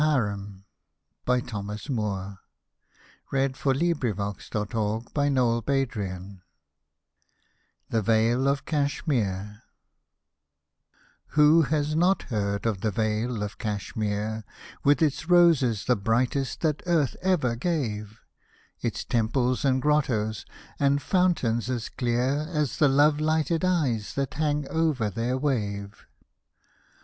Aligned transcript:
Hosted 0.01 0.63
by 1.25 1.41
Google 1.41 1.61
THE 1.77 1.93
LIGHT 1.93 3.53
OF 3.53 3.65
THE 4.01 4.65
HAREM 4.73 6.41
THE 7.91 8.01
VALE 8.01 8.47
OF 8.47 8.65
CASHMERE 8.65 9.61
Who 11.35 11.61
has 11.61 11.95
not 11.95 12.23
heard 12.23 12.65
of 12.65 12.81
the 12.81 12.89
Vale 12.89 13.43
of 13.43 13.59
Cashmere, 13.59 14.43
With 14.83 15.03
its 15.03 15.29
roses 15.29 15.85
the 15.85 15.95
brightest 15.95 16.61
that 16.61 16.81
earth 16.87 17.15
ever 17.21 17.55
gave, 17.55 18.21
Its 18.81 19.05
temples, 19.05 19.63
and 19.63 19.79
grottos, 19.79 20.47
and 20.79 20.99
fountains 20.99 21.69
as 21.69 21.89
clear 21.89 22.47
As 22.51 22.77
the 22.77 22.87
love 22.87 23.19
lighted 23.19 23.63
eyes 23.63 24.15
that 24.15 24.33
hang 24.33 24.67
over 24.67 25.11
their 25.11 25.37
wave 25.37 26.07